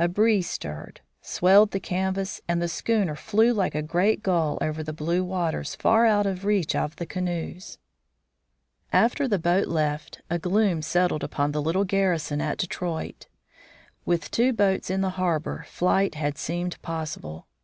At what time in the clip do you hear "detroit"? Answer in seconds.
12.58-13.28